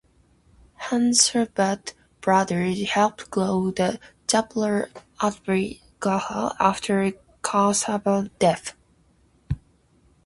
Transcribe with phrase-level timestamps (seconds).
[0.81, 8.73] Khansahab's brother helped grow the Jaipur-Atrauli Gharana after Khansahab's death.